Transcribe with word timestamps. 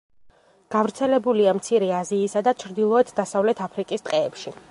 გავრცელებულია 0.75 1.53
მცირე 1.57 1.91
აზიისა 1.99 2.43
და 2.49 2.55
ჩრდილოეთ-დასავლეთ 2.65 3.65
აფრიკის 3.69 4.07
ტყეებში. 4.09 4.59